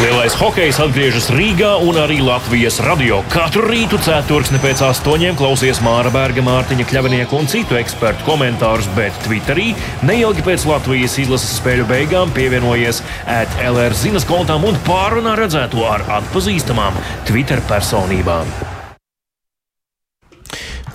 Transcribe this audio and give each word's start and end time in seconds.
Lielais 0.00 0.32
hokejs 0.32 0.78
atgriežas 0.80 1.26
Rīgā 1.28 1.74
un 1.84 1.98
arī 2.00 2.22
Latvijas 2.24 2.78
radio. 2.80 3.18
Katru 3.28 3.66
rītu 3.68 3.98
ceturksni 4.00 4.56
pēc 4.62 4.80
astoņiem 4.86 5.36
klausies 5.36 5.82
Māra 5.84 6.08
Berga, 6.14 6.40
Mārtiņa 6.46 6.86
Kļavinieka 6.88 7.36
un 7.36 7.50
citu 7.52 7.76
ekspertu 7.76 8.24
komentārus, 8.24 8.88
bet 8.96 9.12
Twitterī 9.26 9.74
neilgi 10.08 10.46
pēc 10.48 10.64
Latvijas 10.72 11.18
izlases 11.20 11.58
spēļu 11.60 11.84
beigām 11.92 12.32
pievienojies 12.32 13.04
ētlr 13.28 14.00
zinas 14.00 14.24
kontām 14.24 14.64
un 14.72 14.80
pārunā 14.88 15.36
redzēto 15.44 15.84
ar 15.84 16.08
atpazīstamām 16.22 16.96
Twitter 17.28 17.60
personībām. 17.68 18.69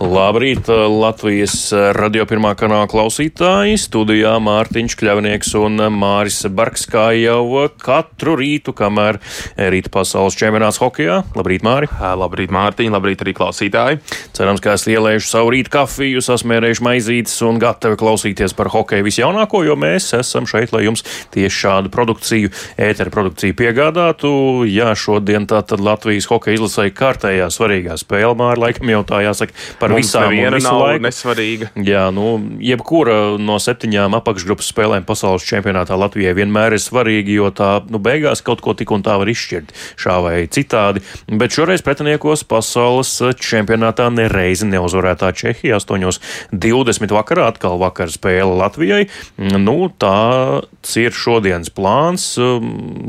Labrīt, 0.06 0.68
Latvijas 0.70 1.72
radio 1.98 2.28
pirmā 2.30 2.52
kanāla 2.58 2.86
klausītāji. 2.90 3.78
Studijā 3.82 4.36
Mārtiņš 4.44 4.94
Kļavnieks 5.00 5.54
un 5.58 5.82
Māris 5.96 6.44
Barks 6.54 6.86
kā 6.92 7.08
jau 7.18 7.64
katru 7.82 8.36
rītu, 8.38 8.74
kamēr 8.78 9.18
rīta 9.74 9.90
pasaules 9.94 10.38
čempionāts 10.38 10.78
hokejā. 10.82 11.24
Labrīt, 11.34 11.66
Māri! 11.66 11.90
Labrīt, 11.90 12.54
Mārtiņ! 12.54 12.92
Labrīt 12.94 13.24
arī 13.26 13.34
klausītāji! 13.38 14.02
Cerams, 14.38 14.62
ka 14.62 14.76
esat 14.78 14.92
ielējuši 14.94 15.32
savu 15.32 15.56
rītu 15.56 15.74
kafiju, 15.74 16.22
sasmērējuši 16.28 16.86
maizītes 16.86 17.36
un 17.48 17.58
gatavi 17.64 17.98
klausīties 17.98 18.54
par 18.58 18.70
hokeju 18.76 19.08
visjaunāko, 19.08 19.64
jo 19.66 19.80
mēs 19.80 20.12
esam 20.20 20.46
šeit, 20.50 20.76
lai 20.76 20.86
jums 20.86 21.06
tieši 21.34 21.62
šādu 21.64 21.94
produkciju, 21.96 22.54
ēteru 22.78 23.16
produkciju 23.16 23.58
piegādātu. 23.58 24.36
Jā, 24.70 24.94
šodien 24.94 25.50
tātad 25.50 25.82
Latvijas 25.82 26.30
hokeja 26.30 26.62
izlasēja 26.62 26.94
kārtējā 27.02 27.50
svarīgā 27.58 27.98
spēle, 28.02 28.36
Māri, 28.38 28.66
laikam 28.68 28.94
jau 28.94 29.04
tā 29.08 29.26
jāsaka 29.26 29.56
par 29.80 29.95
visām 29.98 30.30
neviena 30.30 30.60
visu 30.60 30.72
nav 30.72 31.00
nesvarīga. 31.04 31.72
Jā, 31.88 32.08
nu, 32.16 32.38
jebkura 32.64 33.36
no 33.42 33.58
septiņām 33.62 34.18
apakšgrupas 34.20 34.70
spēlēm 34.72 35.06
pasaules 35.08 35.46
čempionātā 35.48 35.98
Latvijai 36.00 36.36
vienmēr 36.38 36.78
ir 36.78 36.84
svarīga, 36.84 37.34
jo 37.36 37.52
tā 37.56 37.70
nu, 37.92 38.02
beigās 38.04 38.44
kaut 38.46 38.64
ko 38.66 38.76
tik 38.78 38.92
un 38.96 39.06
tā 39.06 39.18
var 39.22 39.32
izšķirt 39.32 39.74
šā 40.02 40.18
vai 40.26 40.36
citādi. 40.52 41.04
Bet 41.28 41.56
šoreiz 41.56 41.84
pretiniekos 41.86 42.46
pasaules 42.50 43.12
čempionātā 43.42 44.08
nereizi 44.14 44.68
neuzvarētā 44.70 45.32
Čehija 45.36 45.80
8.20 45.82 47.16
vakarā 47.16 47.50
atkal 47.54 47.80
vakar 47.82 48.12
spēle 48.14 48.56
Latvijai. 48.60 49.06
Nu, 49.38 49.78
tāds 50.02 50.96
ir 51.02 51.16
šodienas 51.16 51.72
plāns. 51.76 52.28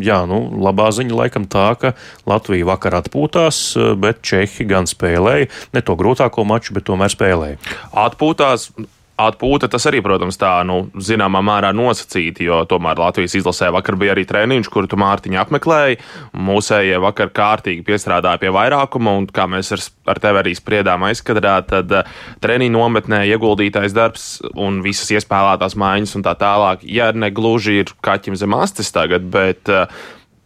Jā, 0.02 0.22
nu, 0.28 0.41
labā 0.62 0.91
ziņa 0.94 1.20
laikam 1.20 1.46
tā, 1.50 1.68
ka 1.80 1.94
Latvija 2.28 2.68
vakar 2.72 2.98
atpūtās, 3.02 3.61
bet 4.00 4.22
Čehi 4.27 4.66
gan 4.68 4.89
spēlēja 4.91 5.50
ne 5.77 5.83
to 5.84 5.96
grūtāko 5.98 6.44
maču, 6.48 6.66
bet 6.75 6.89
tomēr 6.89 7.12
spēlēja. 7.12 7.62
Atpūtās. 8.06 8.70
Atpūta 9.17 9.64
tas 9.72 9.86
arī, 9.89 10.03
protams, 10.05 10.36
tā, 10.36 10.50
nu, 10.69 10.91
zināmā 11.00 11.41
mērā 11.41 11.70
nosacīti, 11.73 12.45
jo 12.50 12.58
tomēr 12.69 12.98
Latvijas 13.00 13.33
izlasē 13.39 13.70
vakar 13.73 13.97
bija 13.97 14.12
arī 14.12 14.27
treniņš, 14.28 14.69
kuru 14.69 14.91
tu 14.92 14.98
Mārtiņu 15.00 15.39
apmeklēji. 15.41 15.97
Mūsējie 16.36 16.98
vakar 17.00 17.33
kārtīgi 17.33 17.81
piestrādāja 17.86 18.42
pie 18.42 18.53
vairākuma, 18.53 19.14
un 19.17 19.25
kā 19.33 19.47
mēs 19.48 19.73
ar, 19.73 19.84
ar 20.12 20.20
tevi 20.20 20.42
arī 20.42 20.53
spriedām 20.58 21.06
aizkadrā, 21.08 21.55
tad 21.64 21.95
uh, 21.97 22.12
treniņu 22.45 22.77
nometnē 22.77 23.23
ieguldītais 23.30 23.97
darbs 23.97 24.27
un 24.53 24.83
visas 24.84 25.08
iespēlētās 25.17 25.78
maiņas 25.80 26.12
un 26.20 26.27
tā 26.28 26.36
tālāk, 26.36 26.84
ja 26.84 27.08
ne 27.17 27.33
gluži 27.33 27.80
ir 27.80 27.97
kaķim 28.05 28.36
zem 28.36 28.58
astes 28.61 28.92
tagad, 28.92 29.25
bet 29.33 29.73
uh, 29.73 29.89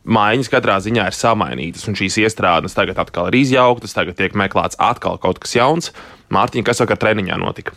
Mājiņas 0.09 0.48
katrā 0.48 0.79
ziņā 0.81 1.11
ir 1.11 1.17
samainītas, 1.17 1.84
un 1.91 1.97
šīs 1.98 2.17
iestrādes 2.23 2.77
tagad 2.77 2.98
atkal 3.03 3.29
ir 3.29 3.43
izjauktas, 3.43 3.93
tagad 3.97 4.17
tiek 4.17 4.37
meklēts 4.39 4.79
atkal 4.81 5.20
kaut 5.20 5.43
kas 5.43 5.53
jauns. 5.59 5.91
Mārtiņa, 6.31 6.67
kas 6.67 6.83
vakar 6.84 7.00
treniņā 7.00 7.39
notika? 7.41 7.75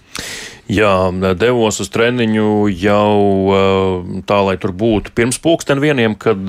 Jā, 0.71 1.11
devos 1.35 1.81
uz 1.83 1.89
treniņu 1.91 2.69
jau 2.79 4.21
tā, 4.23 4.37
lai 4.47 4.53
tur 4.55 4.71
būtu 4.71 5.11
pirms 5.11 5.35
pulksten 5.43 5.81
vieniem, 5.83 6.13
kad, 6.15 6.39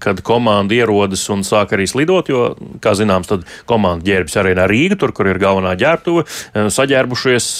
kad 0.00 0.22
komanda 0.24 0.72
ierodas 0.72 1.26
un 1.28 1.44
sāk 1.44 1.74
arī 1.76 1.84
slidot, 1.90 2.30
jo, 2.32 2.46
kā 2.80 2.94
zināms, 2.96 3.28
tad 3.28 3.44
komanda 3.68 4.08
ģērbjas 4.08 4.38
arī 4.40 4.54
Rīga, 4.56 4.96
tur, 5.02 5.12
kur 5.12 5.28
ir 5.28 5.40
galvenā 5.42 5.74
ģērbtuve, 5.82 6.24
saģērbušies 6.72 7.50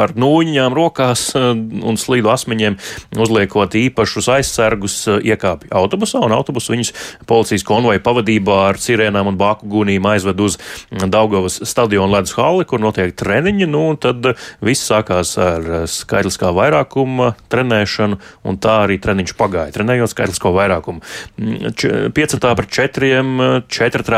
ar 0.00 0.14
nūjiņām 0.16 0.78
rokās 0.78 1.26
un 1.36 2.00
slīdu 2.00 2.32
asmeņiem, 2.32 2.80
uzliekot 3.20 3.76
īpašus 3.76 4.30
aizsargus, 4.38 4.96
iekāpja 5.20 5.68
autobusā, 5.82 6.24
un 6.24 6.32
autobusu 6.38 6.72
viņus 6.72 6.94
policijas 7.28 7.66
konvoja 7.68 8.00
pavadībā 8.08 8.62
ar 8.70 8.80
sirēnām 8.80 9.34
un 9.34 9.36
bāku 9.40 9.68
gūnīm 9.68 10.08
aizved 10.14 10.40
uz 10.40 10.56
Daugavas 10.88 11.60
stadionu 11.68 12.16
ledus 12.16 12.32
halli, 12.40 12.64
kur 12.68 12.82
notiek 12.82 13.14
treniņi, 13.18 13.68
nu, 13.70 13.84
tad 14.00 14.32
viss 14.64 14.88
sākās 14.90 15.34
ar 15.42 15.68
skaitliskā 15.90 16.52
vairākuma 16.56 17.32
trenēšanu, 17.52 18.20
un 18.48 18.60
tā 18.62 18.82
arī 18.86 18.98
treniņš 19.02 19.36
pagāja. 19.38 19.74
Trenējot 19.76 20.14
skaitlisko 20.14 20.52
vairākumu. 20.56 21.04
5 21.38 22.38
pret 22.58 22.76
4, 22.80 23.24
4 23.68 24.08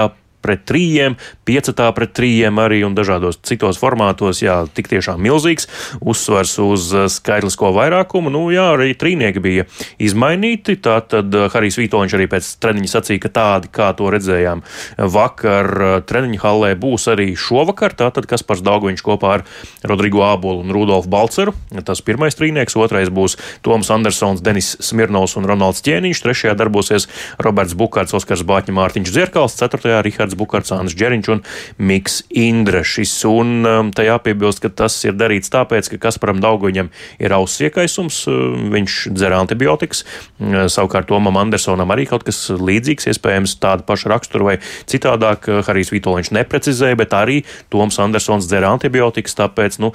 pret 0.43 0.65
trījiem, 0.69 1.17
piecatā 1.49 1.89
pret 1.97 2.15
trījiem 2.17 2.61
arī 2.63 2.83
un 2.87 2.97
dažādos 2.97 3.41
citos 3.47 3.81
formātos. 3.81 4.43
Jā, 4.45 4.63
tik 4.75 4.91
tiešām 4.91 5.21
milzīgs 5.23 5.69
uzsvars 6.01 6.57
uz 6.63 6.89
skaitlisko 7.17 7.73
vairākumu. 7.77 8.33
Nu, 8.33 8.47
jā, 8.55 8.71
arī 8.75 8.93
trīnieki 8.99 9.43
bija 9.45 9.67
izmainīti. 10.03 10.79
Tātad 10.83 11.35
Harijs 11.55 11.79
Vītoņš 11.81 12.17
arī 12.19 12.29
pēc 12.31 12.51
treniņa 12.63 12.93
sacīja, 12.95 13.25
ka 13.25 13.33
tādi, 13.37 13.73
kā 13.75 13.91
to 13.99 14.11
redzējām 14.13 14.65
vakar 15.13 16.03
treniņa 16.09 16.43
hallē, 16.45 16.73
būs 16.81 17.09
arī 17.13 17.33
šovakar. 17.39 17.97
Tātad 17.99 18.29
Kaspars 18.31 18.65
Daugoviņš 18.67 19.05
kopā 19.07 19.35
ar 19.39 19.47
Rodrigo 19.87 20.25
Ābolu 20.27 20.65
un 20.65 20.75
Rudolfu 20.75 21.11
Balceru. 21.13 21.55
Tas 21.85 22.03
pirmais 22.05 22.37
trīnieks, 22.39 22.79
otrais 22.81 23.13
būs 23.13 23.37
Toms 23.67 23.91
Andersons, 23.93 24.43
Denis 24.45 24.75
Smirnovs 24.81 25.37
un 25.41 25.49
Ronalds 25.49 25.85
Ķēniņš. 25.87 26.23
Trešajā 26.25 26.57
darbosies 26.59 27.09
Roberts 27.43 27.77
Bukārts, 27.79 28.15
Oskars 28.17 28.45
Bāķa 28.47 28.75
Mārtiņš 28.77 29.13
Dzierkals, 29.15 29.57
ceturtajā 29.59 30.03
Rihards 30.07 30.30
Rihards 30.39 30.73
Andris 30.75 30.97
Džeriņš 30.97 31.31
un 31.33 31.43
Miks 31.79 32.23
Indrašis. 32.31 33.25
Un 33.29 33.67
um, 33.67 33.91
tā 33.95 34.05
jāpiebilst, 34.07 34.61
ka 34.63 34.69
tas 34.69 34.97
ir 35.05 35.17
darīts 35.19 35.51
tāpēc, 35.53 35.91
ka 35.93 36.01
Kasparam 36.07 36.41
Daugoņam 36.41 36.91
ir 37.21 37.35
auss 37.37 37.61
iekaisums, 37.61 38.25
viņš 38.73 39.11
dzer 39.15 39.35
antibiotikas, 39.37 40.05
savukārt 40.41 41.09
Tomam 41.11 41.39
Andersonam 41.41 41.91
arī 41.91 42.07
kaut 42.11 42.25
kas 42.27 42.51
līdzīgs, 42.51 43.09
iespējams 43.11 43.57
tāda 43.63 43.85
paša 43.87 44.13
rakstura 44.13 44.45
vai 44.53 44.57
citādāk. 44.91 45.49
Harijs 45.67 45.93
Vitoļņš 45.95 46.33
neprecizēja, 46.37 46.99
bet 46.99 47.15
arī 47.17 47.41
Toms 47.73 47.99
Andersons 48.03 48.49
dzer 48.49 48.67
antibiotikas, 48.69 49.37
tāpēc, 49.39 49.81
nu, 49.83 49.93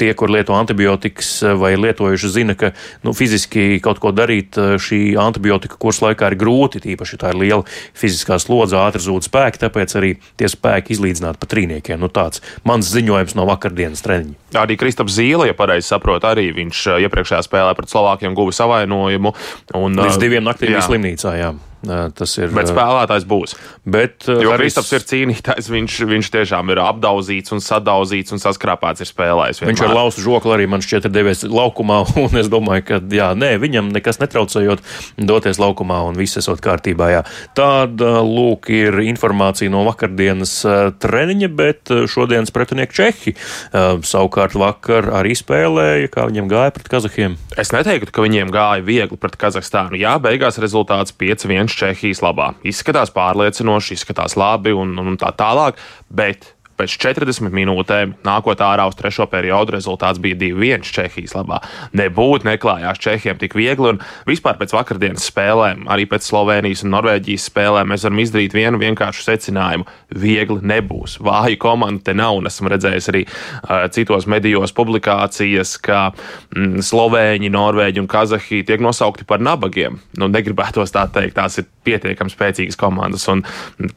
tie, 0.00 0.12
kur 0.18 0.32
lieto 0.32 0.56
antibiotikas 0.56 1.30
vai 1.58 1.74
lietojuši, 1.78 2.32
zina, 2.32 2.56
ka, 2.58 2.72
nu, 3.06 3.14
fiziski 3.16 3.78
kaut 3.84 4.00
ko 4.02 4.12
darīt 4.14 4.58
šī 4.58 5.16
antibiotika 5.20 5.78
kursa 5.80 6.08
laikā 6.08 6.32
ir 6.32 6.38
grūti, 6.40 6.82
tīpaši 6.84 7.20
tā 7.20 7.32
ir 7.32 7.40
liela 7.42 7.64
fiziskā 7.98 8.38
slodze, 8.42 8.78
ātri 8.78 9.02
zūd 9.04 9.26
spēki, 9.26 9.58
tāpēc 9.62 9.77
arī 9.78 10.14
tie 10.40 10.50
spēki 10.50 10.96
izlīdzināt 10.96 11.38
pa 11.38 11.48
trīniekiem. 11.50 12.00
Nu, 12.02 12.10
tāds 12.12 12.42
mans 12.68 12.90
ziņojums 12.90 13.36
no 13.38 13.46
vakardienas 13.48 14.02
treniņa. 14.04 14.36
Arī 14.58 14.78
Kristaps 14.80 15.14
Zīle, 15.18 15.48
ja 15.50 15.56
pareizi 15.56 15.90
saprotu, 15.92 16.28
arī 16.30 16.48
viņš 16.56 16.84
iepriekšējā 17.06 17.44
spēlē 17.46 17.76
pret 17.78 17.92
Slovākiem 17.92 18.36
guva 18.38 18.54
savainojumu. 18.56 19.34
Un, 19.78 19.98
Līdz 20.02 20.20
diviem 20.20 20.46
naktīm 20.46 20.74
bija 20.74 20.84
slimnīcā. 20.86 21.34
Jā. 21.38 21.52
Tas 21.86 22.32
ir. 22.40 22.50
Bet 22.50 22.72
spēlētājs 22.72 23.24
būs. 23.28 23.54
Bet, 23.86 24.26
jo 24.26 24.50
Haris... 24.50 24.74
Kristaps 24.74 24.90
ir 24.96 25.04
cīnītājs, 25.06 25.68
viņš, 25.70 25.98
viņš 26.10 26.30
tiešām 26.34 26.72
ir 26.74 26.80
apdauzīts 26.82 27.54
un 27.54 27.62
sadauzīts 27.62 28.34
un 28.34 28.42
saskrāpēts 28.42 29.04
ir 29.04 29.08
spēlējis. 29.08 29.60
Vienmēr. 29.62 29.70
Viņš 29.76 29.82
ar 29.86 29.94
lausu 29.94 30.24
žokli 30.24 30.56
arī 30.56 30.66
man 30.70 30.82
šķiet 30.82 31.06
ir 31.06 31.14
devies 31.14 31.44
laukumā, 31.46 32.00
un 32.24 32.40
es 32.40 32.50
domāju, 32.50 32.84
ka 32.88 32.98
jā, 33.14 33.30
nē, 33.38 33.52
viņam 33.62 33.92
nekas 33.94 34.18
netraucējot 34.18 34.82
doties 35.30 35.60
laukumā 35.62 36.00
un 36.08 36.18
viss 36.18 36.40
esot 36.40 36.62
kārtībā. 36.64 37.12
Jā. 37.14 37.22
Tāda, 37.58 38.10
lūk, 38.26 38.72
ir 38.74 38.98
informācija 39.06 39.70
no 39.70 39.84
vakardienas 39.86 40.56
treniņa, 40.98 41.52
bet 41.62 41.94
šodienas 42.10 42.52
pretinieku 42.54 42.98
Čehi 42.98 43.36
savukārt 43.72 44.58
vakar 44.58 45.12
arī 45.20 45.36
spēlēja, 45.38 46.10
kā 46.10 46.26
viņiem 46.26 46.50
gāja 46.50 46.74
pret 46.74 46.90
Kazahiem. 46.90 47.38
Es 47.58 47.70
neteiktu, 47.74 48.10
ka 48.14 48.26
viņiem 48.26 48.50
gāja 48.54 48.82
viegli 48.84 49.18
pret 49.20 49.38
Kazahstānu. 49.38 49.98
Jā, 50.00 50.16
beigās 50.22 50.58
rezultāts 50.62 51.14
5-1 51.14 51.67
Čehijas 51.76 52.22
labā. 52.24 52.52
Izskatās 52.66 53.12
pārliecinoši, 53.14 53.98
izskatās 53.98 54.36
labi 54.38 54.72
un, 54.76 54.94
un 54.98 55.18
tā 55.20 55.32
tālāk, 55.36 55.80
bet 56.08 56.54
Pēc 56.78 56.94
40 57.02 57.50
minūtēm, 57.50 58.12
nākot 58.26 58.60
ārā 58.62 58.84
uz 58.86 58.94
trešo 58.98 59.26
periodu, 59.30 59.74
rezultāts 59.74 60.20
bija 60.22 60.36
2-1 60.38 60.84
Čehijas 60.86 61.34
labā. 61.34 61.58
Nebūt 61.98 62.44
neklājās 62.46 63.00
Čehiem 63.02 63.40
tik 63.40 63.56
viegli, 63.58 63.96
un 63.96 63.98
vispār 64.28 64.54
pēc 64.60 64.74
vakardienas 64.76 65.26
spēlēm, 65.26 65.88
arī 65.90 66.06
pēc 66.06 66.28
Slovenijas 66.28 66.84
un 66.86 66.94
Norvēģijas 66.94 67.48
spēlēm, 67.50 67.90
mēs 67.90 68.06
varam 68.06 68.22
izdarīt 68.22 68.54
vienu 68.54 68.78
vienkāršu 68.78 69.26
secinājumu. 69.26 69.88
Viegli 70.22 70.62
nebūs. 70.70 71.18
Vāja 71.24 71.58
komanda 71.58 72.06
te 72.06 72.14
nav, 72.14 72.38
un 72.38 72.46
esmu 72.46 72.70
redzējis 72.70 73.10
arī 73.10 73.24
uh, 73.26 73.88
citos 73.94 74.28
medijos 74.30 74.74
publikācijas, 74.76 75.74
ka 75.82 76.04
mm, 76.12 76.86
Slovēņi, 76.86 77.50
Norvēģi 77.58 78.04
un 78.04 78.10
Kazahī 78.10 78.62
tiek 78.68 78.82
nosaukti 78.84 79.26
par 79.26 79.42
nabagiem. 79.42 79.98
Nu, 80.18 80.30
negribētos 80.30 80.94
tā 80.94 81.08
teikt, 81.10 81.34
tās 81.40 81.58
ir 81.58 81.66
pietiekami 81.88 82.32
spēcīgas 82.32 82.78
komandas, 82.78 83.26
un 83.32 83.42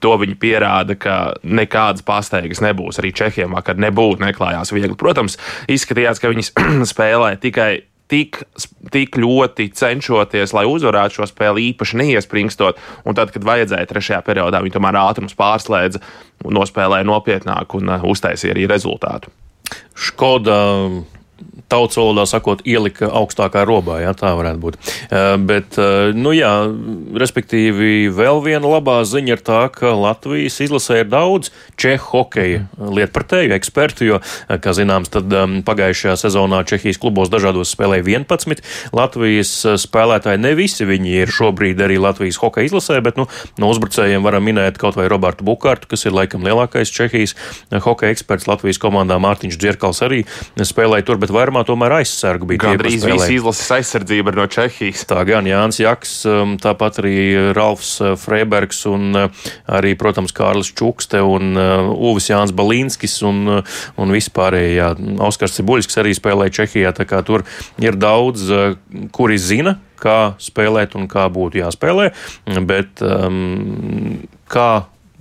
to 0.01 0.17
viņi 0.21 0.37
pierāda, 0.41 0.97
ka 0.97 1.17
nekādas 1.43 2.05
pastaigas 2.07 2.61
nebūs 2.63 2.70
nebūs. 2.71 3.00
Arī 3.03 3.13
Čehiem 3.15 3.53
vakar 3.57 3.79
nebūtu 3.81 4.25
neklājās 4.25 4.73
viegli. 4.73 4.97
Protams, 5.00 5.38
izskatījās, 5.71 6.21
ka 6.23 6.33
viņi 6.33 6.50
spēlē 6.94 7.35
tikai 7.44 7.71
tik, 8.12 8.41
tik 8.91 9.15
ļoti 9.21 9.69
cenšoties, 9.77 10.56
lai 10.57 10.65
uzvarētu 10.69 11.19
šo 11.19 11.29
spēli, 11.29 11.69
īpaši 11.71 12.01
neiespringstot. 12.01 12.81
Un 13.07 13.18
tad, 13.18 13.31
kad 13.33 13.45
vajadzēja 13.47 13.89
trešajā 13.89 14.21
periodā, 14.27 14.63
viņi 14.63 14.75
tomēr 14.75 15.00
ātrums 15.00 15.38
pārslēdza, 15.39 16.01
nospēlēja 16.44 17.07
nopietnāk 17.07 17.77
un 17.79 17.94
uh, 17.94 18.09
uztaisīja 18.12 18.56
arī 18.56 18.68
rezultātu. 18.71 19.31
Škoda 19.95 20.57
tautas 21.71 21.97
valodā 21.99 22.25
sakot, 22.27 22.61
ielika 22.67 23.07
augstākā 23.07 23.63
robā. 23.67 24.01
Jā, 24.03 24.11
tā 24.17 24.33
varētu 24.38 24.61
būt. 24.61 24.77
Uh, 25.07 25.35
bet, 25.39 25.77
uh, 25.79 26.11
nu 26.15 26.33
jā, 26.35 26.51
respektīvi, 27.17 28.11
vēl 28.15 28.41
viena 28.43 28.67
labā 28.67 28.99
ziņa 29.07 29.35
ir 29.38 29.43
tā, 29.45 29.61
ka 29.73 29.93
Latvijas 29.95 30.59
izlasē 30.63 31.01
ir 31.03 31.11
daudz 31.11 31.51
čehu 31.79 32.03
hokeja 32.11 32.65
lietpratēju 32.75 33.55
ekspertu, 33.55 34.07
jo, 34.09 34.19
uh, 34.21 34.59
kā 34.61 34.75
zināms, 34.75 35.11
tad 35.13 35.31
um, 35.31 35.59
pagājušajā 35.67 36.17
sezonā 36.25 36.63
Čehijas 36.67 36.99
klubos 37.01 37.31
dažādos 37.31 37.71
spēlēja 37.75 38.05
11 38.19 38.63
Latvijas 38.95 39.53
spēlētāji. 39.85 40.43
Ne 40.43 40.53
visi 40.59 40.88
viņi 40.88 41.15
ir 41.23 41.31
šobrīd 41.31 41.79
arī 41.83 41.99
Latvijas 42.01 42.39
hokeja 42.41 42.71
izlasē, 42.71 42.99
bet 43.05 43.19
nu, 43.19 43.27
no 43.61 43.71
uzbrucējiem 43.71 44.25
varam 44.25 44.45
minēt 44.45 44.79
kaut 44.81 44.99
vai 44.99 45.07
Robertu 45.11 45.47
Bukārtu, 45.47 45.89
kas 45.91 46.05
ir 46.07 46.15
laikam 46.15 46.43
lielākais 46.45 46.91
Čehijas 46.91 47.35
hokeja 47.71 48.15
eksperts 48.15 48.49
Latvijas 48.49 48.81
komandā. 48.81 49.19
Mārtiņš 49.21 49.59
Dzirkals 49.61 50.01
arī 50.05 50.23
spēlēja 50.59 51.07
tur, 51.07 51.21
bet 51.21 51.30
vairumā 51.35 51.63
tomēr 51.67 51.97
aizsargu 51.99 52.47
bija. 52.49 52.63
Gan 52.65 52.79
drīz 52.81 53.05
visi 53.07 53.37
izlases 53.37 53.71
aizsardzība 53.77 54.33
no 54.35 54.45
Čehijas. 54.51 55.03
Tā 55.09 55.23
gan 55.27 55.47
Jānis 55.49 55.81
Jaks, 55.81 56.13
um, 56.29 56.55
tāpat 56.61 57.01
arī 57.03 57.15
Ralfs 57.57 57.93
uh, 58.03 58.13
Freibergs 58.19 58.83
un 58.89 59.09
uh, 59.17 59.43
arī, 59.71 59.93
protams, 59.99 60.33
Kārlis 60.35 60.71
Čukste 60.77 61.23
un 61.25 61.55
uh, 61.55 61.91
Uvis 62.11 62.31
Jānis 62.31 62.55
Balīnskis 62.55 63.19
un, 63.27 63.43
un 63.61 64.15
vispārējie. 64.15 64.73
Jā, 64.77 64.91
Oskars 65.27 65.57
Cibuļskis 65.57 65.99
arī 66.01 66.13
spēlēja 66.17 66.55
Čehijā, 66.61 66.93
tā 66.95 67.07
kā 67.09 67.19
tur 67.27 67.43
ir 67.81 67.97
daudz, 67.99 68.47
kuri 69.15 69.39
zina, 69.41 69.75
kā 70.01 70.33
spēlēt 70.41 70.95
un 70.97 71.09
kā 71.11 71.27
būtu 71.33 71.61
jāspēlē, 71.61 72.09
bet 72.67 73.03
um, 73.05 74.21
kā 74.51 74.69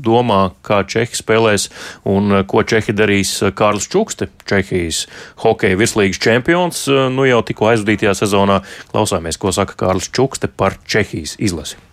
domā, 0.05 0.41
kā 0.67 0.83
Čehi 0.89 1.19
spēlēs 1.19 1.69
un 2.09 2.41
eh, 2.41 2.47
ko 2.49 2.65
Čehi 2.65 2.95
darīs 2.97 3.37
eh, 3.43 3.53
Kārlis 3.57 3.91
Čukste, 3.93 4.31
Čehijas 4.49 5.05
hokeja 5.45 5.79
virslīgas 5.81 6.23
čempions. 6.23 6.87
Eh, 6.89 7.07
nu 7.13 7.29
jau 7.29 7.43
tikko 7.47 7.73
aizvadītajā 7.75 8.17
sezonā 8.23 8.63
klausāmies, 8.93 9.41
ko 9.41 9.55
saka 9.55 9.79
Kārlis 9.85 10.11
Čukste 10.13 10.51
par 10.51 10.79
Čehijas 10.87 11.37
izlasi. 11.39 11.90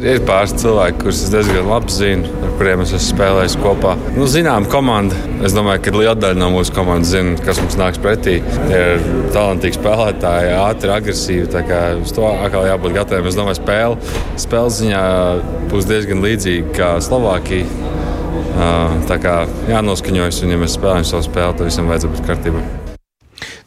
Ir 0.00 0.22
pāris 0.24 0.54
cilvēki, 0.56 1.02
kurus 1.02 1.18
es 1.20 1.28
diezgan 1.30 1.66
labi 1.68 1.92
zinu, 1.92 2.30
ar 2.40 2.54
kuriem 2.56 2.80
es 2.80 2.94
esmu 2.96 3.12
spēlējis 3.12 3.56
kopā. 3.60 3.92
Nu, 4.16 4.24
zinām, 4.24 4.64
komanda. 4.72 5.14
Es 5.44 5.52
domāju, 5.52 5.82
ka 5.84 5.92
liela 5.94 6.16
daļa 6.16 6.40
no 6.40 6.48
mūsu 6.54 6.72
komandas 6.72 7.12
zina, 7.12 7.36
kas 7.44 7.60
mums 7.60 7.76
nāks 7.76 8.00
pretī. 8.00 8.38
Tie 8.40 8.80
ir 8.96 9.04
talantīgi 9.36 9.76
spēlētāji, 9.76 10.56
ātri, 10.56 10.94
agresīvi. 10.96 11.46
Uz 12.02 12.16
to 12.16 12.24
atkal 12.32 12.66
jābūt 12.70 12.96
gataviem. 12.96 13.28
Es 13.28 13.36
domāju, 13.36 13.60
spēle, 13.60 14.12
spēles 14.40 14.82
ziņā 14.82 15.06
būs 15.70 15.90
diezgan 15.92 16.24
līdzīga 16.24 16.76
kā 16.80 16.92
Slovākija. 17.04 17.68
Tā 19.12 19.22
kā 19.22 19.42
jānoskaņojas, 19.70 20.42
un 20.46 20.56
ja 20.56 20.62
mēs 20.64 20.80
spēlējam 20.80 21.12
savu 21.12 21.28
spēli, 21.28 21.60
tad 21.60 21.68
visam 21.68 21.92
vajadzētu 21.92 22.16
būt 22.16 22.32
kārtībā. 22.32 22.70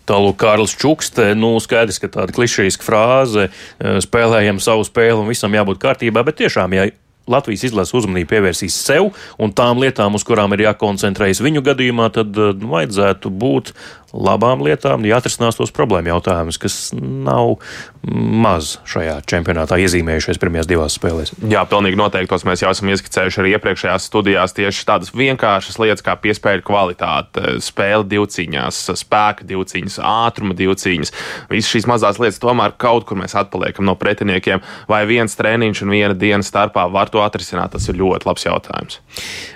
Tālāk, 0.05 0.37
Kārlis 0.41 0.75
Čukste, 0.77 1.31
nu, 1.37 1.55
skaidrs, 1.63 1.97
ka 2.01 2.11
tāda 2.13 2.35
klišejiska 2.35 2.85
frāze, 2.85 3.47
eh, 3.49 3.97
spēlējam 4.05 4.61
savu 4.61 4.85
spēli 4.85 5.17
un 5.17 5.31
visam 5.31 5.53
jābūt 5.55 5.81
kārtībā, 5.81 6.25
bet 6.25 6.37
tiešām, 6.43 6.77
ja 6.77 6.89
Latvijas 7.31 7.65
izlases 7.69 7.95
uzmanību 7.97 8.29
pievērsīs 8.29 8.77
sev 8.85 9.11
un 9.41 9.53
tām 9.55 9.81
lietām, 9.81 10.17
uz 10.17 10.25
kurām 10.27 10.53
ir 10.53 10.67
jākoncentrējas 10.67 11.41
viņu 11.45 11.65
gadījumā, 11.65 12.11
tad 12.13 12.37
eh, 12.37 12.53
nu, 12.59 12.73
vajadzētu 12.75 13.33
būt 13.33 13.73
labām 14.15 14.63
lietām, 14.63 15.03
jāatrisinās 15.07 15.57
tos 15.57 15.73
problēmu 15.75 16.13
jautājumus, 16.13 16.59
kas 16.61 16.75
nav 16.95 17.57
maz 18.05 18.75
šajā 18.87 19.17
čempionātā 19.27 19.77
iezīmējušies 19.81 20.39
pirmajās 20.39 20.69
divās 20.69 20.95
spēlēs. 20.95 21.33
Jā, 21.51 21.65
pilnīgi 21.69 21.99
noteikti 21.99 22.31
tos 22.31 22.45
mēs 22.47 22.63
jau 22.63 22.71
esam 22.71 22.91
ieskicējuši 22.93 23.41
arī 23.41 23.53
iepriekšējās 23.55 24.07
studijās. 24.07 24.55
Tieši 24.55 24.85
tādas 24.87 25.11
vienkāršas 25.15 25.79
lietas 25.81 26.05
kā 26.05 26.15
piespēļu 26.21 26.63
kvalitāte, 26.67 27.57
spēle 27.65 28.05
divcīņās, 28.13 28.81
spēka 29.01 29.47
divcīņas, 29.49 29.97
ātruma 30.05 30.55
divcīņas. 30.57 31.13
Visas 31.51 31.73
šīs 31.73 31.89
mazās 31.89 32.21
lietas 32.21 32.39
tomēr 32.43 32.77
kaut 32.79 33.09
kur 33.09 33.19
mēs 33.19 33.35
atpaliekam 33.39 33.89
no 33.89 33.97
pretiniekiem, 33.99 34.63
vai 34.91 35.01
viens 35.09 35.35
treniņš 35.39 35.83
un 35.85 35.95
viena 35.95 36.15
diena 36.15 36.45
starpā 36.45 36.85
var 36.93 37.11
to 37.15 37.23
atrisināt. 37.23 37.73
Tas 37.75 37.87
ir 37.89 37.99
ļoti 37.99 38.27
labs 38.27 38.45
jautājums. 38.45 38.99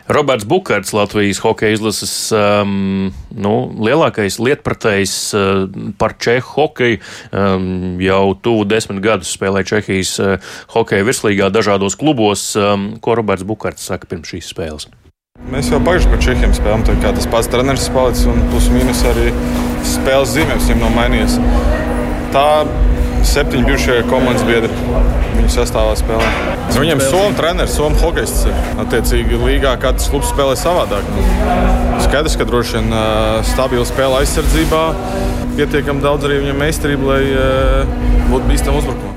Roberts 0.10 0.48
Bukārts, 0.50 0.94
Latvijas 0.96 1.42
hokeja 1.44 1.78
izlases 1.78 2.14
um, 2.36 3.12
nu, 3.36 3.54
lielākais 3.78 4.40
lietpratējs 4.42 5.18
uh, 5.38 5.66
par 6.02 6.16
čehu 6.22 6.48
hokeju. 6.56 7.02
Um, 7.30 8.00
jau 8.04 8.24
tuvu 8.40 8.66
desmit 8.70 9.04
gadus 9.06 9.36
spēlē 9.36 9.66
Čehijas 9.68 10.16
uh, 10.24 10.56
hokeja 10.74 11.06
virslīgā 11.08 11.52
dažādos 11.54 12.00
klubos. 12.00 12.50
Um, 12.58 12.96
ko 13.04 13.20
Roberts 13.20 13.46
Bukārts 13.48 13.86
saka 13.92 14.10
pirms 14.10 14.34
šīs 14.34 14.50
spēles? 14.56 14.90
Mēs 15.50 15.70
jau 15.72 15.80
pagājušajā 15.80 16.12
par 16.12 16.24
čehiem 16.26 16.54
spēlējām. 16.58 16.82
Tā 16.88 16.94
kā 17.00 17.12
tas 17.16 17.28
pats 17.32 17.48
treneris 17.52 17.88
palicis 17.96 18.28
un 18.28 18.42
plus 18.52 18.68
mīnus 18.74 19.06
arī 19.08 19.30
spēles 19.88 20.34
zīmējums 20.36 20.68
viņam 20.68 20.84
nav 20.84 20.98
mainījies. 20.98 21.38
Tā 22.36 22.48
septiņi 23.28 23.66
bijušie 23.68 23.98
komandas 24.10 24.46
biedri 24.48 24.72
viņu 25.36 25.52
sastāvā 25.54 25.96
spēlē. 26.00 26.30
Viņam 26.76 27.02
Somijas 27.04 27.38
treneris, 27.40 27.76
Somijas 27.76 28.04
hokejists 28.06 28.48
ir. 28.50 28.58
Attiecīgi, 28.84 29.40
līgā 29.42 29.74
katrs 29.82 30.10
klubs 30.12 30.32
spēlē 30.32 30.56
savādāk. 30.60 31.08
Skaidrs, 32.06 32.38
ka 32.40 32.48
droši 32.48 32.80
vien 32.80 32.98
stabila 33.50 33.86
spēle 33.88 34.22
aizsardzībā, 34.22 34.84
pietiekami 35.60 36.04
daudz 36.06 36.28
arī 36.30 36.42
viņam 36.44 36.62
meistarība, 36.64 37.14
lai 37.14 37.24
būtu 38.30 38.52
bīstama 38.52 38.84
uzbrukumā. 38.84 39.16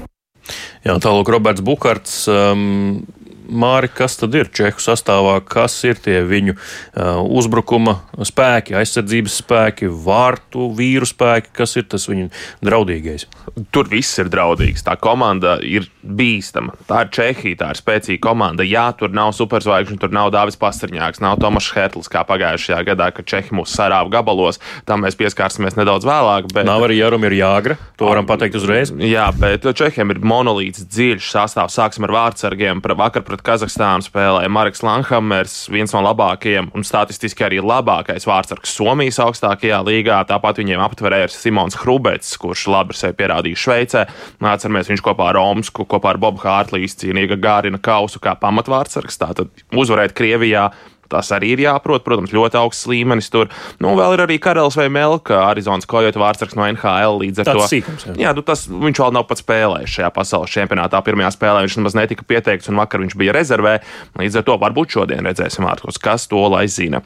Jā, 0.83 0.97
tālāk 0.99 1.29
Roberts 1.31 1.63
Bukārts. 1.63 2.23
Um, 2.31 3.05
Māri, 3.53 3.91
kas 3.93 4.17
tad 4.21 4.35
ir 4.39 4.49
Čehu 4.55 4.81
sastāvā, 4.81 5.37
kas 5.45 5.75
ir 5.85 5.99
tie 6.01 6.23
viņu 6.25 6.55
uh, 6.57 7.21
uzbrukuma 7.21 7.99
spēki, 8.25 8.77
aizsardzības 8.81 9.37
spēki, 9.43 9.91
vārtu 9.93 10.71
vīru 10.77 11.09
spēki, 11.09 11.53
kas 11.61 11.77
ir 11.77 11.87
tas 11.93 12.09
viņu 12.09 12.31
draudīgais? 12.65 13.27
Tur 13.75 13.91
viss 13.93 14.17
ir 14.23 14.31
draudīgs. 14.33 14.85
Tā 14.87 14.97
komanda 15.01 15.59
ir 15.61 15.89
bīstama. 16.03 16.75
Tā 16.89 17.05
ir 17.05 17.13
Čehija, 17.13 17.59
tā 17.61 17.71
ir 17.75 17.81
spēcīga 17.81 18.23
komanda. 18.25 18.65
Jā, 18.67 18.87
tur 18.97 19.13
nav 19.15 19.35
superzvaigžņu, 19.37 19.99
tur 20.01 20.15
nav 20.15 20.33
Dāvis 20.35 20.59
Pastrņāks, 20.61 21.21
nav 21.23 21.39
Tomas 21.43 21.69
Hertls, 21.77 22.09
kā 22.13 22.25
pagājušajā 22.29 22.81
gadā, 22.89 23.11
kad 23.15 23.29
Čehi 23.29 23.53
mūs 23.59 23.75
sarāva 23.77 24.09
gabalos. 24.13 24.61
Tam 24.89 25.05
mēs 25.05 25.19
pieskārsimies 25.21 25.77
nedaudz 25.77 26.09
vēlāk. 26.09 26.49
Bet... 26.55 26.67
Nav 26.69 26.87
arī 26.89 26.99
Jaromir 27.03 27.37
Jāgra, 27.37 27.77
to 28.01 28.09
varam 28.09 28.29
pateikt 28.29 28.57
uzreiz. 28.59 28.95
Jā, 28.97 29.29
bet 29.37 29.69
Čehiem 29.77 30.15
ir 30.15 30.23
monolīts, 30.25 30.87
dziļš 30.89 31.31
sastāvs. 31.37 31.77
Sāksim 31.77 32.09
ar 32.09 32.17
vārdsargiem. 32.17 32.83
Vakar 33.03 33.25
pret 33.27 33.42
Kazahstānu 33.43 34.06
spēlēja 34.06 34.51
Marks 34.53 34.84
Langhammers, 34.87 35.55
viens 35.72 35.91
no 35.94 36.03
labākajiem 36.06 36.69
un 36.79 36.84
statistiski 36.87 37.43
arī 37.46 37.58
labākais 37.58 38.27
vārdsargs 38.29 38.75
Somijas 38.77 39.19
augstākajā 39.25 39.81
līgā. 39.82 40.20
Tāpat 40.29 40.61
viņiem 40.63 40.82
aptverēja 40.84 41.31
Simons 41.34 41.81
Hrubets, 41.82 42.37
kurš 42.39 42.69
labi 42.70 42.94
sevi 42.94 43.19
pierādīja 43.19 43.58
Šveicē. 43.65 44.05
Atceramies, 44.53 44.93
viņš 44.93 45.03
kopā 45.03 45.32
ar 45.32 45.41
Romsku, 45.41 45.89
kopā 45.91 46.15
ar 46.15 46.22
Bobu 46.22 46.44
Hārtlī 46.44 46.84
izcīnīja 46.87 47.41
Gārina 47.43 47.82
kausu 47.82 48.22
kā 48.22 48.37
pamatvārdsargs. 48.39 49.19
Tātad 49.25 49.51
uzvarēt 49.75 50.15
Krievijā 50.19 50.69
Tas 51.13 51.31
arī 51.37 51.53
ir 51.55 51.65
jāprot. 51.67 52.05
Protams, 52.07 52.33
ļoti 52.35 52.59
augsts 52.61 52.89
līmenis 52.91 53.31
tur. 53.33 53.51
Nu, 53.83 53.95
vēl 53.99 54.17
ir 54.17 54.25
arī 54.27 54.39
Karels 54.43 54.77
vai 54.79 54.89
Melka, 54.93 55.39
Arizonas 55.51 55.89
Kojota 55.89 56.21
vārdsargs 56.23 56.57
no 56.59 56.67
NHL. 56.67 57.21
Līdz 57.23 57.43
ar 57.43 57.51
Tāds 57.51 57.63
to 57.63 57.71
sīkums, 57.71 58.07
jā. 58.09 58.17
jā, 58.25 58.35
nu, 58.37 58.45
tas, 58.47 58.65
viņš 58.71 59.03
vēl 59.05 59.17
nav 59.17 59.27
pats 59.31 59.45
spēlējis 59.45 59.97
šajā 59.99 60.13
pasaules 60.17 60.53
čempionātā. 60.53 61.03
Pirmajā 61.05 61.33
spēlē 61.37 61.65
viņš 61.67 61.79
nemaz 61.81 61.99
netika 61.99 62.27
pieteikts, 62.29 62.71
un 62.73 62.81
vakar 62.81 63.05
viņš 63.05 63.17
bija 63.21 63.37
rezervē. 63.37 63.79
Līdz 64.21 64.41
ar 64.41 64.47
to 64.49 64.59
varbūt 64.63 64.99
šodien 64.99 65.29
redzēsim 65.29 65.69
ārpus, 65.69 66.01
kas 66.03 66.29
to 66.31 66.43
lai 66.53 66.67
zina. 66.73 67.03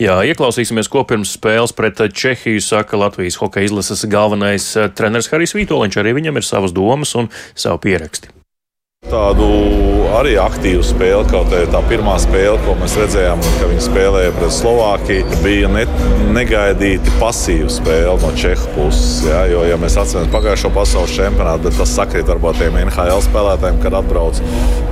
Jā, 0.00 0.18
ieklausīsimies, 0.28 0.90
ko 0.92 1.04
pirms 1.08 1.32
spēles 1.38 1.72
pret 1.76 2.00
Čehiju 2.12 2.60
saka 2.64 3.00
Latvijas 3.00 3.40
hokeja 3.40 3.70
izlases 3.70 4.04
galvenais 4.10 4.68
eh, 4.76 4.90
treneris 4.92 5.32
Harijs 5.32 5.56
Vitoļņš. 5.56 6.00
Arī 6.02 6.16
viņam 6.20 6.40
ir 6.40 6.48
savas 6.48 6.76
domas 6.76 7.16
un 7.16 7.32
savu 7.54 7.80
pierakstu. 7.86 8.41
Tādu 9.12 9.46
arī 10.16 10.38
aktīvu 10.40 10.80
spēli, 10.88 11.26
kaut 11.28 11.50
arī 11.52 11.66
tā 11.68 11.82
pirmā 11.84 12.14
spēle, 12.22 12.56
ko 12.64 12.72
mēs 12.80 12.94
redzējām, 12.96 13.42
ka 13.60 13.66
viņi 13.68 13.82
spēlēja 13.84 14.30
pret 14.38 14.54
Slovākiju, 14.56 15.40
bija 15.44 15.68
ne, 15.68 15.82
negaidīti 16.32 17.12
pasīva 17.20 17.68
spēle 17.72 18.14
no 18.22 18.30
Čehu 18.40 18.70
puses. 18.72 19.20
Ja, 19.28 19.42
jo, 19.50 19.66
ja 19.68 19.76
mēs 19.80 19.98
atceramies 20.00 20.32
pagājušo 20.32 20.70
pasaules 20.72 21.12
čempionātu, 21.12 21.66
bet 21.66 21.76
tas 21.82 21.92
sakrīt 21.92 22.30
varbūt 22.32 22.62
tiem 22.62 22.78
NHL 22.86 23.20
spēlētājiem, 23.26 23.82
kad 23.84 23.98
atbrauc, 24.00 24.40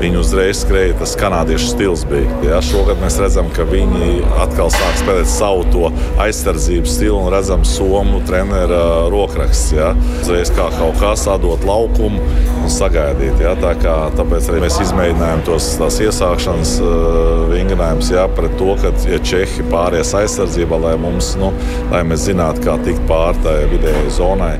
viņi 0.03 0.21
uzreiz 0.21 0.61
skrēja, 0.67 0.99
tas 1.01 1.17
kanādiešu 1.21 1.71
stils 1.73 2.05
bija. 2.11 2.29
Ja, 2.45 2.61
šogad 2.65 3.01
mēs 3.01 3.17
redzam, 3.25 3.49
ka 3.57 3.65
viņi 3.73 4.21
atkal 4.45 4.69
sāk 4.77 5.01
spēlēt 5.01 5.33
savu 5.33 5.65
to 5.73 5.89
aizsardzības 6.21 6.99
stilu 6.99 7.23
un 7.23 7.33
redzam 7.33 7.65
somu 7.65 8.21
treneru 8.29 9.09
rokraksts. 9.17 9.73
Ja. 9.79 9.95
Uzreiz 10.21 10.53
kā 10.53 10.69
kaut 10.77 11.01
kā 11.01 11.17
sadot 11.17 11.65
laukumu 11.65 12.21
un 12.61 12.73
sagaidīt. 12.73 13.41
Ja, 13.41 13.57
tā 13.61 13.73
kā 13.81 13.97
tāpēc 14.19 14.51
arī 14.51 14.65
mēs 14.65 14.81
izmēģinājām 14.87 15.45
tos 15.47 15.71
iesākšanas 16.07 16.75
uh, 16.85 17.47
vingrinājumus 17.53 18.13
pret 18.37 18.59
to, 18.61 18.75
ka 18.83 18.93
ja 19.11 19.23
Čehi 19.33 19.67
pāries 19.71 20.15
aizsardzībā, 20.17 20.81
lai, 20.89 20.97
mums, 21.01 21.35
nu, 21.41 21.53
lai 21.93 22.05
mēs 22.09 22.29
zinātu, 22.31 22.67
kā 22.67 22.79
tikt 22.85 23.07
pāri 23.11 23.47
tai 23.47 23.59
vidējai 23.73 24.13
zonai. 24.19 24.55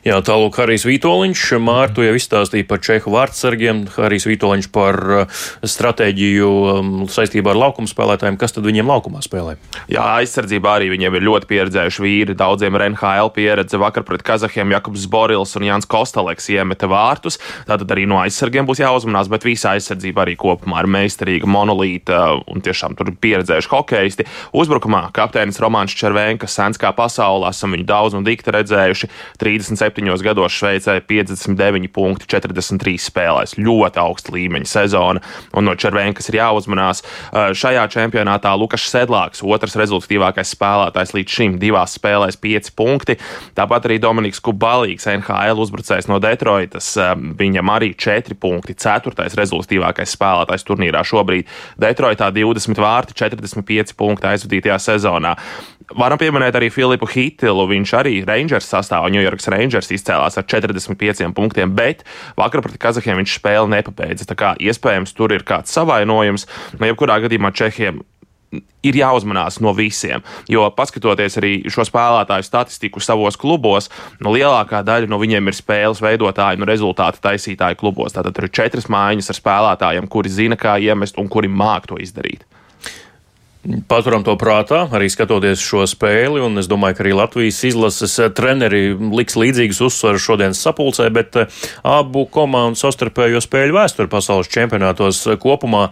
Jā, 0.00 0.16
tālāk 0.24 0.56
Harijs 0.56 0.86
Vitoļņš. 0.88 1.40
Mārtu 1.60 2.00
jau 2.00 2.14
izstāstīja 2.16 2.64
par 2.64 2.80
čehu 2.80 3.12
vārdsargiem. 3.12 3.82
Harijs 3.98 4.24
Vitoļņš 4.30 4.68
par 4.72 4.96
uh, 5.12 5.40
stratēģiju 5.60 6.46
um, 6.48 6.92
saistībā 7.12 7.52
ar 7.52 7.58
laukuma 7.60 7.90
spēlētājiem. 7.90 8.38
Kas 8.40 8.56
tad 8.56 8.64
viņiem 8.64 8.88
laukumā 8.88 9.20
spēlē? 9.20 9.58
Jā, 9.92 10.06
aizsardzībā 10.22 10.78
arī 10.78 10.88
viņiem 10.94 11.18
ir 11.18 11.26
ļoti 11.26 11.50
pieredzējuši 11.50 12.04
vīri. 12.06 12.36
Daudziem 12.38 12.78
ir 12.78 12.84
NHL 12.94 13.28
pieredze. 13.36 13.80
Vakar 13.82 14.06
pret 14.08 14.24
Kazahiem 14.24 14.72
Jakobs 14.72 15.04
Borils 15.12 15.52
un 15.60 15.66
Jānis 15.68 15.88
Kostaleks 15.90 16.48
iemeta 16.48 16.88
vārtus. 16.88 17.36
Tātad 17.68 17.92
arī 17.92 18.08
no 18.08 18.22
aizsargiem 18.22 18.64
būs 18.70 18.80
jāuzmanās, 18.80 19.28
bet 19.28 19.44
visa 19.44 19.74
aizsardzība 19.76 20.24
arī 20.24 20.38
kopumā 20.40 20.80
ir 20.80 20.88
meistarīga, 20.96 21.44
monolīta 21.44 22.22
un 22.48 22.64
tiešām 22.64 22.96
tur 22.96 23.12
pieredzējuši 23.20 23.72
hokeisti. 23.76 24.28
Uzbrukumā 24.56 25.10
kapteinis 25.12 25.60
Romāns 25.60 25.92
Červēnkas, 25.92 26.56
sens 26.56 26.80
kā 26.80 26.94
pasaulē, 26.96 27.52
esam 27.52 27.76
viņu 27.76 27.88
daudz 27.92 28.16
un 28.16 28.24
dikti 28.24 28.56
redzējuši. 28.56 29.12
37 29.44 29.89
27 29.90 30.22
gados 30.22 30.52
Šveicē 30.52 31.00
59 31.06 31.88
punkti 31.92 32.26
43 32.30 32.96
spēlēs. 33.00 33.56
Ļoti 33.58 34.00
augsta 34.00 34.32
līmeņa 34.34 34.68
sezona, 34.68 35.22
un 35.56 35.66
no 35.66 35.74
Červenkas 35.74 36.30
ir 36.30 36.38
jāuzmanās. 36.40 37.02
Šajā 37.32 37.86
čempionātā 37.90 38.52
Lukas 38.58 38.84
Sedlāks, 38.90 39.42
otrs 39.42 39.76
rezultatīvākais 39.80 40.54
spēlētājs 40.54 41.14
līdz 41.16 41.36
šim, 41.36 41.58
divās 41.62 41.96
spēlēs 41.98 42.38
5 42.40 42.72
punkti. 42.78 43.18
Tāpat 43.58 43.88
arī 43.88 43.98
Dominiks 44.02 44.42
Kubalīgs, 44.44 45.08
NHL 45.10 45.64
uzbrucējs 45.64 46.10
no 46.10 46.20
Detroitas, 46.22 46.92
viņam 47.40 47.74
arī 47.74 47.92
4 47.98 48.38
punkti, 48.40 48.76
4. 48.78 49.28
rezultatīvākais 49.40 50.16
spēlētājs 50.16 50.66
turnīrā 50.68 51.02
šobrīd. 51.06 51.50
Detroitā 51.80 52.30
20 52.34 52.80
vārti, 52.80 53.16
45 53.18 53.96
punkti 53.98 54.30
aizvadītajā 54.30 54.78
sezonā. 54.80 55.34
Varam 55.98 56.20
pieminēt 56.20 56.54
arī 56.54 56.68
Filipu 56.70 57.08
Hitilu. 57.10 57.64
Viņš 57.70 57.94
arī 57.98 58.14
Rangers 58.26 58.68
sastāvā 58.70 59.10
New 59.10 59.22
York 59.22 59.42
Rangers 59.50 59.90
izcēlās 59.90 60.38
ar 60.38 60.46
45 60.46 61.32
punktiem, 61.34 61.72
bet 61.74 62.04
vakar 62.38 62.62
pret 62.62 62.78
Kazahiem 62.78 63.18
viņš 63.22 63.40
spēli 63.40 63.74
nepabeidza. 63.74 64.28
Tā 64.30 64.38
kā 64.38 64.54
iespējams 64.62 65.16
tur 65.18 65.34
ir 65.34 65.46
kāds 65.46 65.74
savainojums. 65.74 66.46
No 66.78 66.86
jebkurā 66.86 67.18
gadījumā 67.24 67.50
Čehiem 67.56 68.04
ir 68.82 68.96
jāuzmanās 68.98 69.60
no 69.62 69.72
visiem. 69.76 70.22
Jo, 70.50 70.68
paskatoties 70.74 71.38
arī 71.40 71.52
šo 71.70 71.84
spēlētāju 71.86 72.46
statistiku 72.46 73.02
savos 73.02 73.38
klubos, 73.40 73.90
no 74.22 74.34
lielākā 74.34 74.82
daļa 74.86 75.10
no 75.10 75.20
viņiem 75.22 75.50
ir 75.50 75.58
spēles 75.58 76.02
veidotāji 76.02 76.58
un 76.58 76.64
no 76.64 76.70
rezultātu 76.70 77.22
taisītāji 77.26 77.78
klubos. 77.80 78.16
Tātad 78.16 78.36
tur 78.36 78.48
ir 78.48 78.54
četras 78.54 78.90
mājiņas 78.90 79.30
ar 79.30 79.40
spēlētājiem, 79.42 80.10
kuri 80.10 80.32
zina, 80.32 80.58
kā 80.58 80.78
iemest 80.82 81.18
un 81.20 81.30
kuri 81.30 81.50
māk 81.50 81.90
to 81.90 82.00
izdarīt. 82.02 82.46
Paturam 83.60 84.22
to 84.24 84.32
prātā, 84.40 84.86
arī 84.88 85.10
skatoties 85.12 85.60
šo 85.60 85.82
spēli, 85.84 86.40
un 86.40 86.56
es 86.56 86.68
domāju, 86.70 86.96
ka 86.96 87.02
arī 87.04 87.10
Latvijas 87.12 87.58
izlases 87.68 88.14
eh, 88.16 88.30
treneri 88.32 88.94
liks 88.96 89.36
līdzīgus 89.36 89.82
uzsvarus 89.84 90.24
šodienas 90.24 90.62
sapulcē, 90.64 91.10
bet 91.12 91.36
eh, 91.36 91.58
abu 91.84 92.22
komandu 92.32 92.80
savstarpējo 92.80 93.42
spēļu 93.44 93.76
vēsturi 93.76 94.08
pasaules 94.08 94.48
čempionātos 94.48 95.20
eh, 95.28 95.36
kopumā 95.42 95.90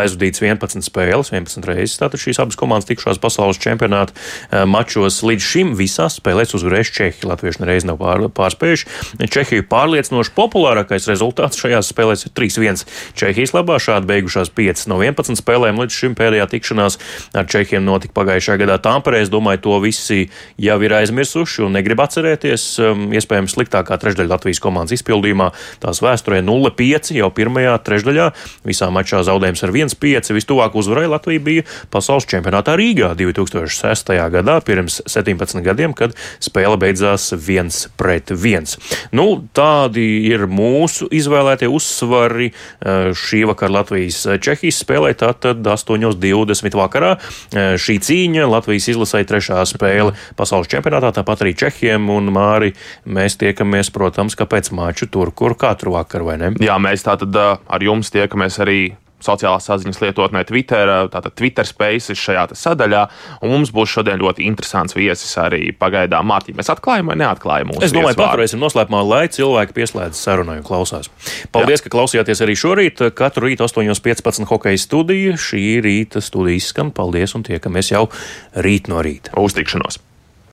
aizvadīts 0.00 0.40
11 0.40 0.86
spēles, 0.86 1.32
11 1.34 1.68
reizes. 1.68 1.98
Tātad 2.00 2.22
šīs 2.24 2.40
abas 2.40 2.56
komandas 2.56 2.88
tikšās 2.88 3.20
pasaules 3.20 3.60
čempionāta 3.60 4.16
mačos 4.64 5.20
līdz 5.26 5.44
šim 5.44 5.74
visās 5.76 6.16
spēlēs 6.22 6.56
uzvarējuši 6.56 6.96
Čehi. 6.96 7.28
Latvieši 7.28 7.64
nereiz 7.66 7.84
nav 7.84 8.00
pār, 8.00 8.24
pārspējuši. 8.32 9.28
Čehija 9.28 9.68
pārliecinoši 9.68 10.32
populārākais 10.40 11.10
rezultāts 11.12 11.60
šajās 11.60 11.92
spēlēs 11.92 12.24
ir 12.30 12.34
3-1 12.40 12.88
Čehijas 13.20 13.52
labā. 13.56 13.76
Šādi 13.82 14.08
beigušās 14.08 14.54
5 14.56 14.88
no 14.88 15.02
11 15.04 15.36
spēlēm 15.44 15.84
līdz 15.84 16.00
šim 16.00 16.16
pēdējā 16.18 16.48
tikšanās 16.56 17.00
ar 17.36 17.48
Čehiem 17.50 17.84
notika 17.86 18.14
pagājušajā 18.20 18.60
gadā 18.64 18.78
Tāmperē. 18.82 19.22
Es 19.24 19.32
domāju, 19.32 19.62
to 19.66 19.78
visi 19.84 20.20
jau 20.60 20.76
ir 20.84 20.94
aizmirsuši 21.00 21.64
un 21.66 21.76
negrib 21.78 22.02
atcerēties. 22.04 22.66
Um, 22.84 23.06
iespējams, 23.16 23.54
sliktākā 23.56 23.98
trešdaļa 24.00 24.34
Latvijas 24.34 24.62
komandas 24.62 24.94
izpildījumā 24.98 25.50
tās 25.82 26.02
vēsturē 26.04 26.40
0-5 26.46 27.12
jau 27.16 27.30
pirmajā 27.34 27.76
trešdaļā. 27.86 28.28
Visā 28.68 28.90
mačā 28.94 29.22
zaudējums 29.26 29.64
ar 29.66 29.74
1-5. 29.74 30.32
Vistuvāk 30.36 30.76
uzvarai 30.78 31.08
Latvija 31.10 31.44
bija 31.46 31.66
pasaules 31.92 32.28
čempionātā 32.30 32.76
Rīgā 32.78 33.12
2006. 33.18 34.14
gadā, 34.36 34.58
pirms 34.66 35.00
17 35.10 35.64
gadiem, 35.66 35.94
kad 35.96 36.14
spēle 36.42 36.78
beidzās 36.80 37.30
1-1. 37.36 38.76
Nu, 39.16 39.26
tādi 39.56 40.06
ir 40.30 40.46
mūsu 40.50 41.08
izvēlētie 41.14 41.68
uzsvari 41.70 42.50
uh, 42.52 43.10
šī 43.16 43.44
vakara 43.50 43.80
Latvijas-Čehijas 43.80 44.82
spēlē. 44.84 45.12
Tātad 45.20 45.64
8.20 45.66 46.76
vakarā 46.78 46.99
vakarā. 47.00 47.76
Šī 47.80 47.98
cīņa 48.04 48.48
Latvijas 48.50 48.88
izlasēja 48.92 49.28
trešā 49.30 49.64
spēle 49.68 50.14
pasaules 50.38 50.70
čempionātā, 50.70 51.12
tāpat 51.16 51.44
arī 51.44 51.54
Čehiem 51.58 52.10
un 52.12 52.30
Māri. 52.34 52.74
Mēs 53.04 53.38
tiekamies, 53.40 53.92
protams, 53.94 54.36
ka 54.38 54.48
pēc 54.50 54.72
maču 54.76 55.08
tur, 55.10 55.32
kur 55.32 55.56
katru 55.58 55.96
vakaru, 55.96 56.30
vai 56.30 56.38
ne? 56.40 56.54
Jā, 56.60 56.78
mēs 56.82 57.06
tātad 57.06 57.36
ar 57.36 57.84
jums 57.84 58.12
tiekamies 58.12 58.60
arī 58.62 58.80
sociālās 59.24 59.68
saziņas 59.68 60.00
lietotnē 60.02 60.42
Twitter, 60.48 60.90
tātad 61.12 61.34
Twitter 61.38 61.68
Spaces 61.68 62.18
šajā 62.20 62.48
sadaļā. 62.58 63.04
Un 63.44 63.54
mums 63.54 63.72
būs 63.74 63.94
šodien 63.96 64.20
ļoti 64.20 64.46
interesants 64.48 64.96
viesis 64.96 65.32
arī 65.40 65.70
pagaidām. 65.76 66.28
Mārtiņ, 66.30 66.58
mēs 66.58 66.72
atklājam 66.72 67.12
vai 67.12 67.18
neatklājam 67.20 67.72
mūsu 67.72 67.86
Es 67.86 67.94
domāju, 67.94 68.18
paturēsim 68.20 68.60
noslēpumā, 68.62 69.02
lai 69.06 69.24
cilvēki 69.32 69.76
pieslēdz 69.76 70.20
sarunai 70.20 70.60
un 70.60 70.66
klausās. 70.66 71.10
Paldies, 71.54 71.80
Jā. 71.80 71.86
ka 71.86 71.94
klausījāties 71.96 72.44
arī 72.46 72.58
šorīt. 72.58 73.06
Katru 73.18 73.48
rītu 73.48 73.66
8.15 73.68 74.48
hokeja 74.50 74.80
studija. 74.80 75.38
Šī 75.40 75.64
rīta 75.84 76.22
studija 76.24 76.60
izskan. 76.60 76.94
Paldies 76.94 77.36
un 77.38 77.46
tiekamies 77.46 77.94
jau 77.94 78.06
rīt 78.58 78.92
no 78.92 79.02
rīta. 79.04 79.36
Uz 79.40 79.56
tikšanos! 79.58 80.09